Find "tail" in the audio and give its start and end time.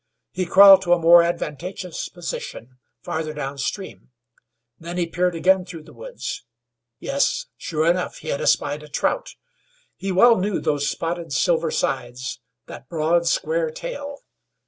13.69-14.21